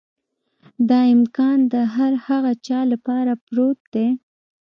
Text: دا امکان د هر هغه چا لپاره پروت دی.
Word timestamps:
دا 0.89 0.99
امکان 1.15 1.57
د 1.73 1.75
هر 1.95 2.13
هغه 2.27 2.51
چا 2.67 2.79
لپاره 2.91 3.31
پروت 3.45 3.79
دی. 3.93 4.07